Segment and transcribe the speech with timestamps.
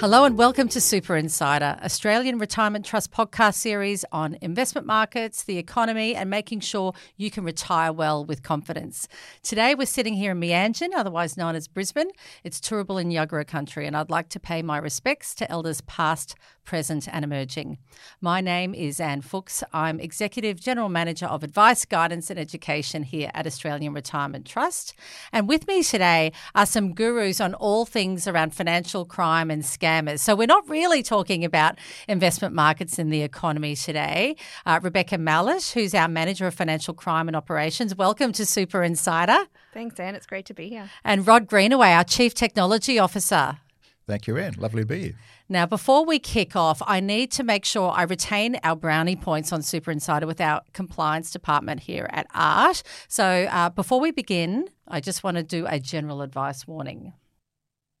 [0.00, 5.56] Hello and welcome to Super Insider, Australian Retirement Trust podcast series on investment markets, the
[5.56, 9.06] economy, and making sure you can retire well with confidence.
[9.44, 12.10] Today we're sitting here in Mianjin, otherwise known as Brisbane.
[12.42, 16.34] It's Turrbal in Yagara country, and I'd like to pay my respects to elders past,
[16.64, 17.78] present, and emerging.
[18.20, 19.62] My name is Anne Fuchs.
[19.72, 24.94] I'm Executive General Manager of Advice, Guidance, and Education here at Australian Retirement Trust.
[25.32, 30.20] And with me today are some gurus on all things around financial crime and scammers.
[30.20, 34.36] So we're not really talking about investment markets in the economy today.
[34.66, 39.46] Uh, Rebecca Mallet, who's our Manager of Financial Crime and Operations, welcome to Super Insider.
[39.72, 40.14] Thanks, Anne.
[40.14, 40.90] It's great to be here.
[41.04, 43.58] And Rod Greenaway, our Chief Technology Officer.
[44.06, 44.54] Thank you, Anne.
[44.58, 45.14] Lovely to be here.
[45.48, 49.52] Now, before we kick off, I need to make sure I retain our brownie points
[49.52, 52.82] on Super Insider with our compliance department here at ART.
[53.08, 57.14] So, uh, before we begin, I just want to do a general advice warning.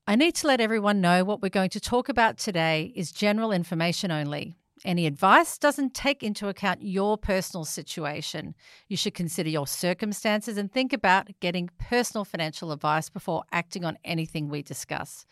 [0.06, 3.52] I need to let everyone know what we're going to talk about today is general
[3.52, 4.56] information only.
[4.84, 8.54] Any advice doesn't take into account your personal situation.
[8.88, 13.98] You should consider your circumstances and think about getting personal financial advice before acting on
[14.04, 15.26] anything we discuss.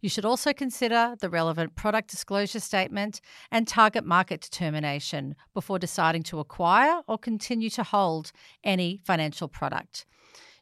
[0.00, 6.24] You should also consider the relevant product disclosure statement and target market determination before deciding
[6.24, 8.32] to acquire or continue to hold
[8.64, 10.06] any financial product.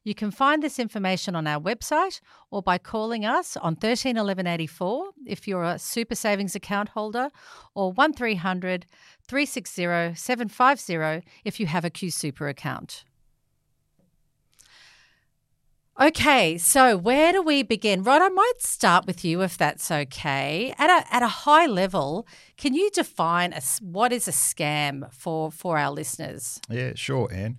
[0.07, 2.21] You can find this information on our website
[2.53, 7.29] or by calling us on 13 11 84 if you're a super savings account holder
[7.75, 8.87] or 1300
[9.27, 13.05] 360 750 if you have a QSuper account.
[16.01, 18.05] Okay, so where do we begin?
[18.05, 20.73] Rod, I might start with you if that's okay.
[20.79, 25.51] At a, at a high level, can you define a, what is a scam for,
[25.51, 26.61] for our listeners?
[26.71, 27.57] Yeah, sure, Anne.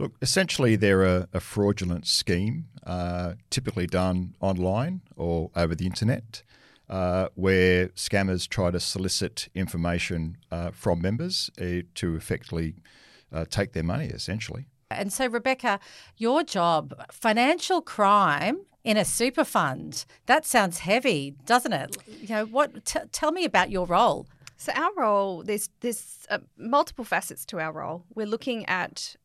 [0.00, 6.42] Look, essentially, they're a, a fraudulent scheme, uh, typically done online or over the internet,
[6.88, 12.76] uh, where scammers try to solicit information uh, from members uh, to effectively
[13.30, 14.64] uh, take their money, essentially.
[14.90, 15.78] And so, Rebecca,
[16.16, 21.98] your job, financial crime in a super fund, that sounds heavy, doesn't it?
[22.06, 22.86] You know, what?
[22.86, 24.26] T- tell me about your role.
[24.56, 28.04] So our role, there's there's uh, multiple facets to our role.
[28.14, 29.16] We're looking at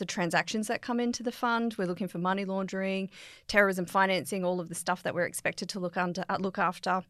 [0.00, 1.76] the transactions that come into the fund.
[1.78, 3.08] We're looking for money laundering,
[3.46, 7.04] terrorism financing, all of the stuff that we're expected to look under uh, look after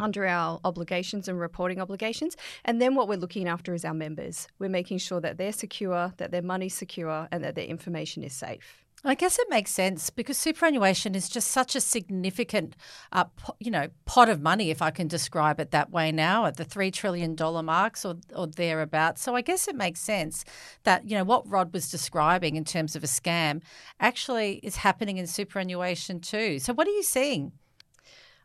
[0.00, 2.36] under our obligations and reporting obligations.
[2.64, 4.48] And then what we're looking after is our members.
[4.58, 8.32] We're making sure that they're secure, that their money's secure, and that their information is
[8.32, 8.83] safe.
[9.06, 12.74] I guess it makes sense because superannuation is just such a significant,
[13.12, 13.24] uh,
[13.60, 16.64] you know, pot of money, if I can describe it that way now, at the
[16.64, 19.20] three trillion dollar marks or or thereabouts.
[19.22, 20.44] So I guess it makes sense
[20.84, 23.60] that you know what Rod was describing in terms of a scam
[24.00, 26.58] actually is happening in superannuation too.
[26.58, 27.52] So what are you seeing?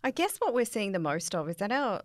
[0.03, 2.01] I guess what we're seeing the most of is that our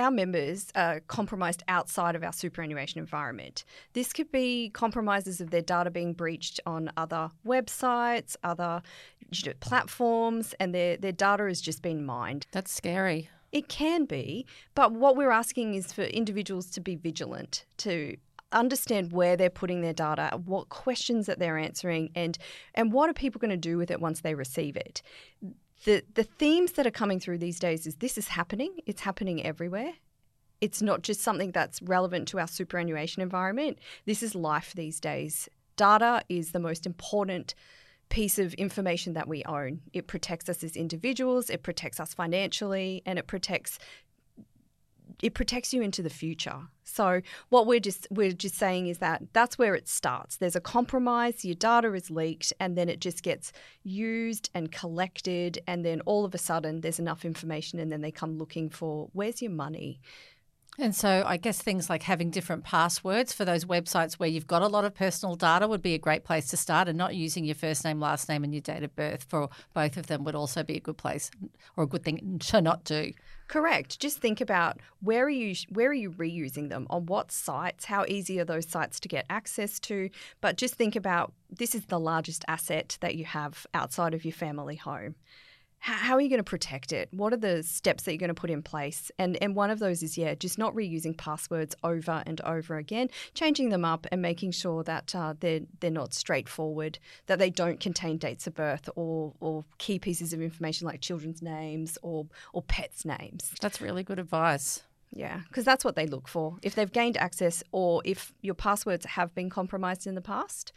[0.00, 3.64] our members are compromised outside of our superannuation environment.
[3.92, 8.82] This could be compromises of their data being breached on other websites, other
[9.60, 12.46] platforms, and their, their data has just been mined.
[12.50, 13.28] That's scary.
[13.52, 18.16] It can be, but what we're asking is for individuals to be vigilant, to
[18.52, 22.38] understand where they're putting their data, what questions that they're answering, and
[22.74, 25.02] and what are people going to do with it once they receive it
[25.84, 28.78] the the themes that are coming through these days is this is happening.
[28.86, 29.94] It's happening everywhere.
[30.60, 33.78] It's not just something that's relevant to our superannuation environment.
[34.04, 35.48] This is life these days.
[35.76, 37.54] Data is the most important
[38.10, 39.80] piece of information that we own.
[39.92, 43.78] It protects us as individuals, it protects us financially, and it protects
[45.22, 46.62] it protects you into the future.
[46.84, 50.36] So what we're just we're just saying is that that's where it starts.
[50.36, 53.52] There's a compromise, your data is leaked and then it just gets
[53.84, 58.10] used and collected and then all of a sudden there's enough information and then they
[58.10, 60.00] come looking for where's your money?
[60.80, 64.62] And so I guess things like having different passwords for those websites where you've got
[64.62, 67.44] a lot of personal data would be a great place to start and not using
[67.44, 70.34] your first name, last name and your date of birth for both of them would
[70.34, 71.30] also be a good place
[71.76, 73.12] or a good thing to not do.
[73.46, 74.00] Correct.
[74.00, 77.84] Just think about where are you where are you reusing them on what sites?
[77.84, 80.08] How easy are those sites to get access to?
[80.40, 84.32] But just think about this is the largest asset that you have outside of your
[84.32, 85.16] family home
[85.80, 87.08] how, are you going to protect it?
[87.10, 89.10] What are the steps that you're going to put in place?
[89.18, 93.08] And and one of those is yeah, just not reusing passwords over and over again,
[93.34, 97.80] changing them up and making sure that uh, they're they're not straightforward, that they don't
[97.80, 102.62] contain dates of birth or or key pieces of information like children's names or or
[102.62, 103.52] pets' names.
[103.60, 104.82] That's really good advice.
[105.12, 106.58] Yeah, because that's what they look for.
[106.62, 110.72] If they've gained access or if your passwords have been compromised in the past,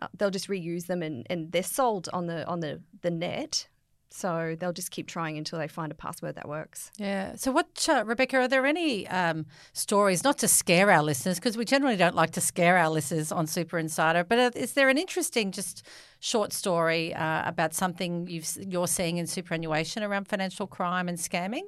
[0.00, 3.68] uh, they'll just reuse them and, and they're sold on the on the, the net
[4.10, 6.90] So they'll just keep trying until they find a password that works.
[6.96, 7.34] Yeah.
[7.36, 11.56] So, what, uh, Rebecca, are there any um, stories, not to scare our listeners, because
[11.56, 14.88] we generally don't like to scare our listeners on Super Insider, but uh, is there
[14.88, 15.86] an interesting, just
[16.26, 21.62] short story uh, about something you are seeing in superannuation around financial crime and scamming?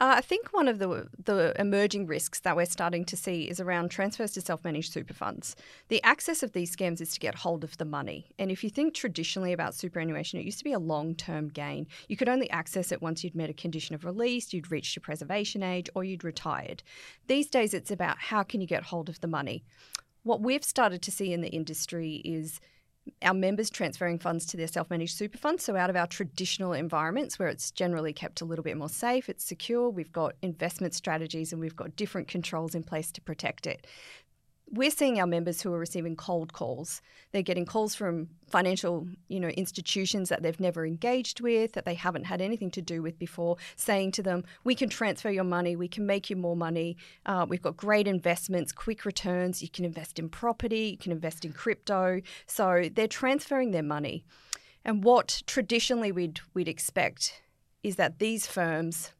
[0.00, 3.60] Uh, I think one of the the emerging risks that we're starting to see is
[3.60, 5.54] around transfers to self-managed super funds.
[5.88, 8.70] The access of these scams is to get hold of the money, and if you
[8.70, 11.86] think traditionally about superannuation, it used to be a long-term gain.
[12.08, 15.02] You could only access it once you'd met a condition of release, you'd reached your
[15.02, 16.82] preservation age, or you'd retired.
[17.28, 19.62] These days, it's about how can you get hold of the money.
[20.24, 22.60] What we've started to see in the industry is
[23.22, 25.64] our members transferring funds to their self managed super funds.
[25.64, 29.28] So, out of our traditional environments where it's generally kept a little bit more safe,
[29.28, 33.66] it's secure, we've got investment strategies and we've got different controls in place to protect
[33.66, 33.86] it
[34.72, 37.02] we're seeing our members who are receiving cold calls.
[37.30, 41.94] They're getting calls from financial, you know, institutions that they've never engaged with, that they
[41.94, 45.76] haven't had anything to do with before, saying to them, "We can transfer your money.
[45.76, 46.96] We can make you more money.
[47.26, 49.62] Uh, we've got great investments, quick returns.
[49.62, 50.90] You can invest in property.
[50.92, 54.24] You can invest in crypto." So they're transferring their money,
[54.86, 57.42] and what traditionally we'd we'd expect
[57.82, 59.12] is that these firms,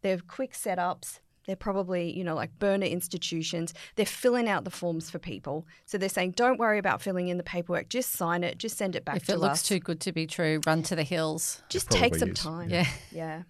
[0.00, 3.72] they have quick setups they're probably, you know, like burner institutions.
[3.94, 5.66] They're filling out the forms for people.
[5.84, 7.88] So they're saying, don't worry about filling in the paperwork.
[7.88, 8.58] Just sign it.
[8.58, 9.36] Just send it back if to us.
[9.36, 11.62] If it looks too good to be true, run to the hills.
[11.68, 12.38] Just take some is.
[12.38, 12.70] time.
[12.70, 12.86] Yeah.
[13.10, 13.42] Yeah.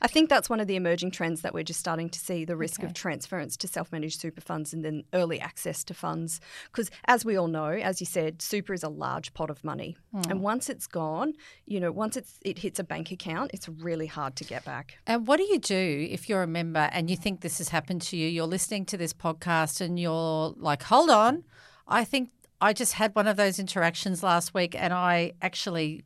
[0.00, 2.56] I think that's one of the emerging trends that we're just starting to see the
[2.56, 2.86] risk okay.
[2.86, 6.40] of transference to self managed super funds and then early access to funds.
[6.66, 9.96] Because as we all know, as you said, super is a large pot of money.
[10.14, 10.30] Mm.
[10.30, 11.34] And once it's gone,
[11.66, 14.98] you know, once it's, it hits a bank account, it's really hard to get back.
[15.06, 18.02] And what do you do if you're a member and you think this has happened
[18.02, 18.28] to you?
[18.28, 21.44] You're listening to this podcast and you're like, hold on,
[21.86, 22.30] I think
[22.60, 26.04] I just had one of those interactions last week and I actually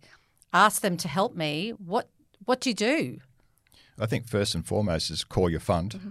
[0.52, 1.70] asked them to help me.
[1.70, 2.08] What
[2.44, 3.18] what do you do?
[3.98, 5.94] I think first and foremost is call your fund.
[5.94, 6.08] Mm-hmm.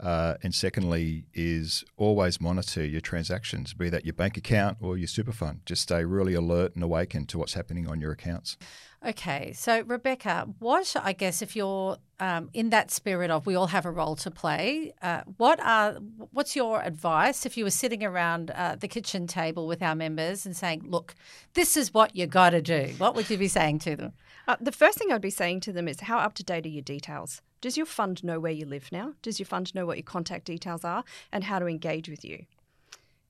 [0.00, 5.08] Uh, and secondly, is always monitor your transactions, be that your bank account or your
[5.08, 5.60] super fund.
[5.66, 8.56] Just stay really alert and awakened to what's happening on your accounts.
[9.04, 13.68] Okay, so Rebecca, what I guess if you're um, in that spirit of we all
[13.68, 15.94] have a role to play, uh, what are
[16.32, 20.46] what's your advice if you were sitting around uh, the kitchen table with our members
[20.46, 21.14] and saying, "Look,
[21.54, 24.12] this is what you got to do." What would you be saying to them?
[24.48, 26.70] Uh, the first thing I'd be saying to them is how up to date are
[26.70, 27.42] your details?
[27.60, 29.12] Does your fund know where you live now?
[29.20, 32.46] Does your fund know what your contact details are and how to engage with you?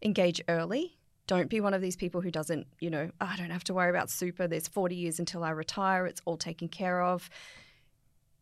[0.00, 0.96] Engage early.
[1.26, 3.74] Don't be one of these people who doesn't, you know, oh, I don't have to
[3.74, 4.46] worry about super.
[4.46, 6.06] There's 40 years until I retire.
[6.06, 7.28] It's all taken care of.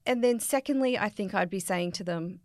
[0.05, 2.41] And then, secondly, I think I'd be saying to them,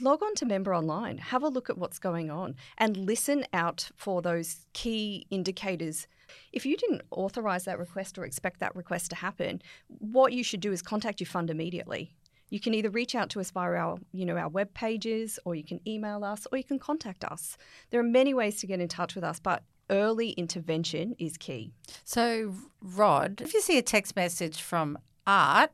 [0.00, 3.90] log on to Member Online, have a look at what's going on, and listen out
[3.96, 6.08] for those key indicators
[6.52, 10.60] if you didn't authorize that request or expect that request to happen, what you should
[10.60, 12.14] do is contact your fund immediately.
[12.50, 15.54] You can either reach out to us via our, you know, our web pages, or
[15.54, 17.56] you can email us, or you can contact us.
[17.90, 21.72] There are many ways to get in touch with us, but early intervention is key.
[22.04, 25.70] So, Rod, if you see a text message from Art,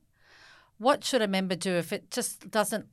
[0.78, 2.86] what should a member do if it just doesn't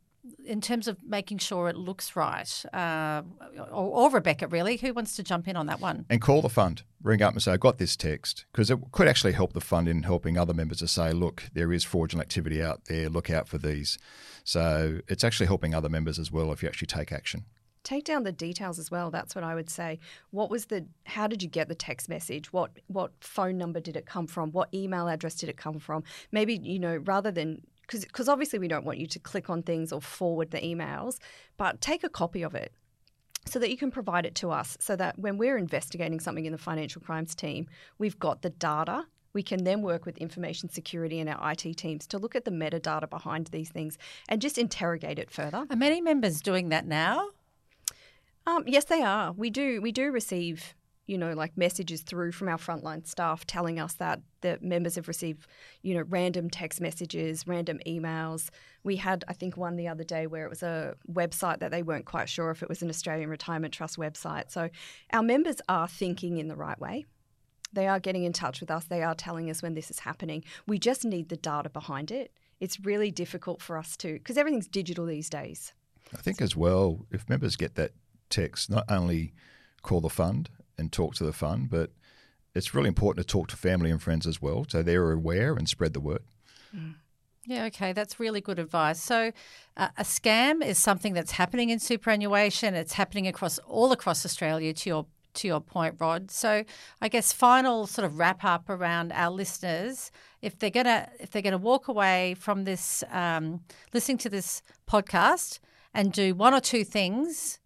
[0.46, 3.24] in terms of making sure it looks right, uh,
[3.72, 6.06] or, or, Rebecca, really, who wants to jump in on that one?
[6.10, 9.08] And call the fund, ring up and say, I got this text, because it could
[9.08, 12.62] actually help the fund in helping other members to say, look, there is fraudulent activity
[12.62, 13.98] out there, look out for these.
[14.44, 17.46] So it's actually helping other members as well if you actually take action.
[17.84, 19.12] Take down the details as well.
[19.12, 20.00] That's what I would say.
[20.32, 20.88] What was the?
[21.06, 22.52] How did you get the text message?
[22.52, 24.52] What what phone number did it come from?
[24.54, 26.04] What email address did it come from?
[26.32, 29.92] Maybe you know, rather than because obviously we don't want you to click on things
[29.92, 31.18] or forward the emails,
[31.58, 32.72] but take a copy of it
[33.46, 36.52] so that you can provide it to us so that when we're investigating something in
[36.52, 39.06] the financial crimes team, we've got the data.
[39.34, 42.52] We can then work with information security and our IT teams to look at the
[42.52, 43.98] metadata behind these things
[44.30, 45.68] and just interrogate it further.
[45.70, 47.30] Are many members doing that now?
[48.48, 49.32] Um, yes, they are.
[49.32, 49.82] We do.
[49.82, 50.76] We do receive
[51.08, 55.08] you know, like messages through from our frontline staff telling us that the members have
[55.08, 55.48] received,
[55.84, 58.50] you know, random text messages, random emails.
[58.84, 61.84] We had, I think, one the other day where it was a website that they
[61.84, 64.52] weren't quite sure if it was an Australian Retirement Trust website.
[64.52, 64.70] So
[65.14, 67.06] our members are thinking in the right way.
[67.74, 68.86] They are getting in touch with us.
[68.86, 70.44] They are telling us when this is happening.
[70.66, 72.32] We just need the data behind it.
[72.60, 75.74] It's really difficult for us to, because everything's digital these days.
[76.14, 77.92] I think as well, if members get that
[78.30, 79.34] text, not only
[79.82, 81.92] call the fund and talk to the fund, but
[82.54, 85.68] it's really important to talk to family and friends as well, so they're aware and
[85.68, 86.24] spread the word.
[86.76, 86.96] Mm.
[87.48, 89.00] Yeah, okay, that's really good advice.
[89.00, 89.32] So,
[89.78, 92.74] uh, a scam is something that's happening in superannuation.
[92.74, 94.74] It's happening across all across Australia.
[94.74, 95.06] To your
[95.36, 96.32] to your point, Rod.
[96.32, 96.64] So
[97.02, 100.12] I guess final sort of wrap up around our listeners.
[100.42, 103.62] If they're gonna if they're gonna walk away from this um,
[103.94, 105.60] listening to this podcast
[105.94, 107.60] and do one or two things,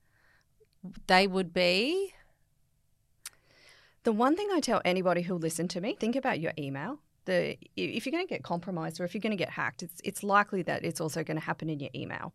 [1.07, 2.13] they would be
[4.03, 6.99] The one thing I tell anybody who'll listen to me, think about your email.
[7.29, 10.01] The, if you're going to get compromised or if you're going to get hacked, it's,
[10.03, 12.33] it's likely that it's also going to happen in your email.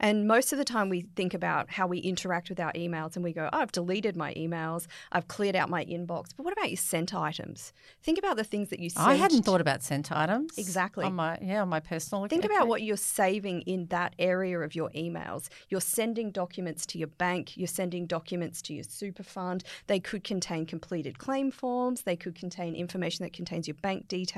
[0.00, 3.24] And most of the time, we think about how we interact with our emails and
[3.24, 6.30] we go, oh, I've deleted my emails, I've cleared out my inbox.
[6.36, 7.72] But what about your sent items?
[8.02, 9.06] Think about the things that you sent.
[9.06, 10.58] I hadn't thought about sent items.
[10.58, 11.04] Exactly.
[11.04, 12.26] On my yeah, on my personal.
[12.26, 12.54] Think okay.
[12.54, 15.48] about what you're saving in that area of your emails.
[15.68, 19.64] You're sending documents to your bank, you're sending documents to your super fund.
[19.86, 24.31] They could contain completed claim forms, they could contain information that contains your bank details,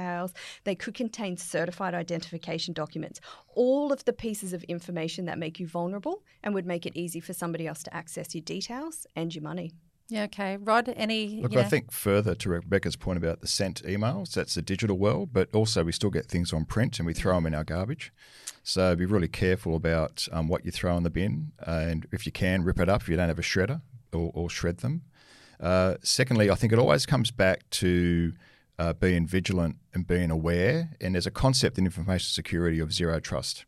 [0.65, 3.21] they could contain certified identification documents.
[3.55, 7.21] All of the pieces of information that make you vulnerable and would make it easy
[7.21, 9.73] for somebody else to access your details and your money.
[10.09, 10.59] Yeah, okay.
[10.59, 11.41] Rod, any.
[11.41, 14.99] Look, you I think further to Rebecca's point about the sent emails, that's the digital
[14.99, 17.65] world, but also we still get things on print and we throw them in our
[17.65, 18.13] garbage.
[18.63, 21.53] So be really careful about um, what you throw in the bin.
[21.61, 23.81] and if you can, rip it up if you don't have a shredder
[24.13, 25.03] or, or shred them.
[25.59, 28.33] Uh, secondly, I think it always comes back to
[28.79, 30.91] uh, being vigilant and being aware.
[31.01, 33.65] And there's a concept in information security of zero trust.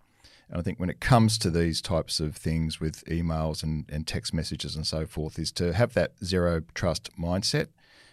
[0.49, 4.07] And I think when it comes to these types of things with emails and, and
[4.07, 7.69] text messages and so forth, is to have that zero trust mindset.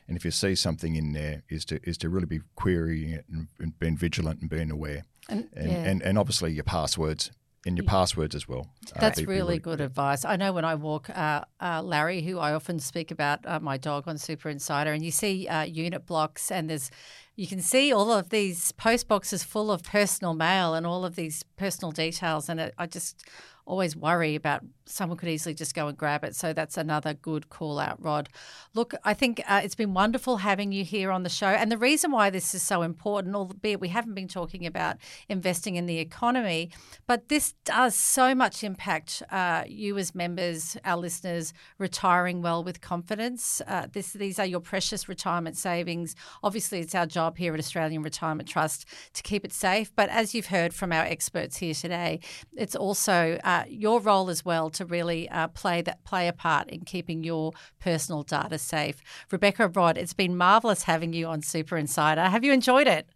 [0.07, 3.25] And if you see something in there, is to is to really be querying it
[3.31, 5.77] and, and being vigilant and being aware, And, and, yeah.
[5.77, 7.31] and, and obviously your passwords
[7.65, 8.67] and your passwords as well.
[8.95, 10.25] Uh, That's be- be really good advice.
[10.25, 13.77] I know when I walk uh, uh, Larry, who I often speak about, uh, my
[13.77, 16.91] dog on Super Insider, and you see uh, unit blocks, and there's
[17.35, 21.15] you can see all of these post boxes full of personal mail and all of
[21.15, 23.25] these personal details, and it, I just
[23.65, 26.35] always worry about someone could easily just go and grab it.
[26.35, 28.29] So that's another good call out, Rod.
[28.73, 31.77] Look, I think uh, it's been wonderful having you here on the show, and the
[31.77, 34.97] reason why this is so important, albeit we haven't been talking about
[35.29, 36.71] investing in the economy,
[37.07, 42.81] but this does so much impact uh, you as members, our listeners, retiring well with
[42.81, 43.61] confidence.
[43.67, 46.15] Uh, this, these are your precious retirement savings.
[46.43, 49.91] Obviously, it's our job here at Australian Retirement Trust to keep it safe.
[49.95, 52.19] But as you've heard from our experts here today,
[52.55, 56.69] it's also uh, your role as well to really uh, play that play a part
[56.69, 59.01] in keeping your personal data safe.
[59.31, 62.21] Rebecca Rod, it's been marvelous having you on Super Insider.
[62.23, 63.07] Have you enjoyed it?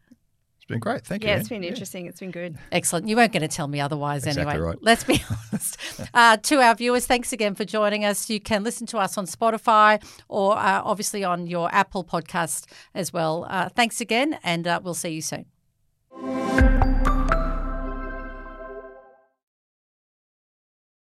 [0.58, 1.06] It's been great.
[1.06, 1.30] Thank you.
[1.30, 2.08] Yeah, it's been interesting.
[2.08, 2.58] It's been good.
[2.74, 3.08] Excellent.
[3.08, 4.68] You weren't going to tell me otherwise Exactly anyway.
[4.68, 4.78] right.
[4.82, 5.78] Let's be honest.
[6.14, 8.30] Uh, to our viewers, thanks again for joining us.
[8.30, 13.14] You can listen to us on Spotify or uh, obviously on your Apple podcast as
[13.14, 13.46] well.
[13.50, 15.46] Uh, thanks again, and uh, we'll see you soon.